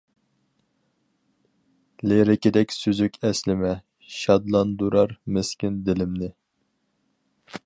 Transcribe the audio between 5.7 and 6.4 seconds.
دىلىمنى.